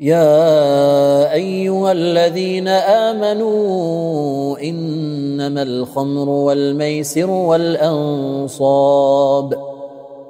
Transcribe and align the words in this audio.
يا 0.00 1.32
أيها 1.32 1.92
الذين 1.92 2.68
آمنوا 2.68 4.58
إنما 4.58 5.62
الخمر 5.62 6.28
والميسر 6.28 7.30
والأنصاب 7.30 8.90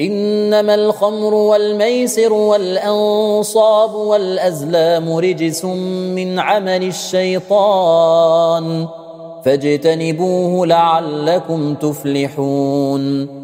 إنما 0.00 0.74
الخمر 0.74 1.34
والميسر 1.34 2.32
والأنصاب 2.32 3.94
والأزلام 3.94 5.16
رجس 5.16 5.64
من 5.64 6.38
عمل 6.38 6.82
الشيطان 6.82 8.86
فاجتنبوه 9.44 10.66
لعلكم 10.66 11.74
تفلحون. 11.74 13.43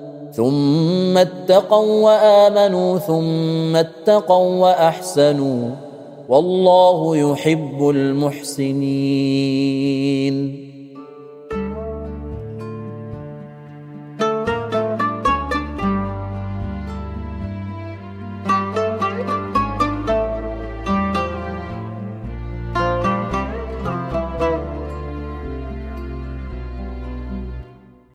ثم 0.31 1.17
اتقوا 1.17 2.03
وآمنوا 2.03 2.97
ثم 2.97 3.75
اتقوا 3.75 4.61
وأحسنوا. 4.61 5.69
والله 6.29 7.17
يحب 7.17 7.89
المحسنين. 7.89 10.70